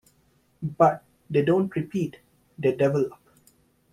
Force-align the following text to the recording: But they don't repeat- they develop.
But 0.63 1.03
they 1.29 1.43
don't 1.43 1.75
repeat- 1.75 2.17
they 2.57 2.71
develop. 2.71 3.19